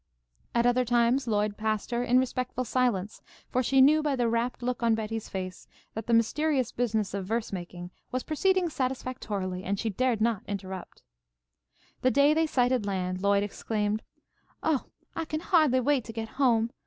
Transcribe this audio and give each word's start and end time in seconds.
At 0.55 0.65
other 0.65 0.83
times 0.83 1.27
Lloyd 1.27 1.57
passed 1.57 1.91
her 1.91 2.01
in 2.03 2.17
respectful 2.17 2.65
silence, 2.65 3.21
for 3.51 3.61
she 3.61 3.81
knew 3.81 4.01
by 4.01 4.15
the 4.15 4.27
rapt 4.27 4.63
look 4.63 4.81
on 4.81 4.95
Betty's 4.95 5.29
face 5.29 5.67
that 5.93 6.07
the 6.07 6.13
mysterious 6.15 6.71
business 6.71 7.13
of 7.13 7.27
verse 7.27 7.53
making 7.53 7.91
was 8.11 8.23
proceeding 8.23 8.67
satisfactorily, 8.67 9.63
and 9.63 9.79
she 9.79 9.91
dared 9.91 10.19
not 10.19 10.41
interrupt. 10.47 11.03
The 12.01 12.09
day 12.09 12.33
they 12.33 12.47
sighted 12.47 12.83
land, 12.87 13.21
Lloyd 13.21 13.43
exclaimed: 13.43 14.01
"Oh, 14.63 14.85
I 15.15 15.23
can 15.23 15.39
hardly 15.39 15.81
wait 15.81 16.03
to 16.05 16.13
get 16.13 16.29
home! 16.29 16.71